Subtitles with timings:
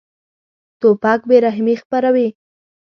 [0.79, 2.27] توپک بېرحمي خپروي.